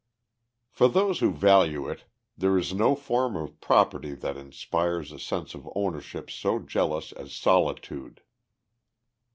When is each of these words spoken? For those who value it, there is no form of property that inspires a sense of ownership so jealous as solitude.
For 0.71 0.87
those 0.87 1.19
who 1.19 1.31
value 1.31 1.87
it, 1.87 2.05
there 2.35 2.57
is 2.57 2.73
no 2.73 2.95
form 2.95 3.35
of 3.35 3.61
property 3.61 4.15
that 4.15 4.35
inspires 4.35 5.11
a 5.11 5.19
sense 5.19 5.53
of 5.53 5.69
ownership 5.75 6.31
so 6.31 6.57
jealous 6.57 7.11
as 7.11 7.31
solitude. 7.33 8.21